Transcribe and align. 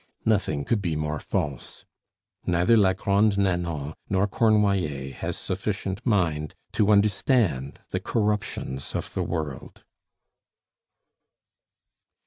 Nothing 0.25 0.65
could 0.65 0.81
be 0.81 0.95
more 0.95 1.19
false. 1.19 1.85
Neither 2.47 2.75
la 2.75 2.93
Grande 2.93 3.37
Nanon 3.37 3.93
nor 4.09 4.25
Cornoiller 4.27 5.13
has 5.13 5.37
sufficient 5.37 6.03
mind 6.03 6.55
to 6.71 6.89
understand 6.91 7.81
the 7.91 7.99
corruptions 7.99 8.95
of 8.95 9.13
the 9.13 9.21
world. 9.21 9.83